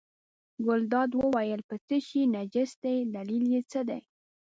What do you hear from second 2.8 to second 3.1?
دی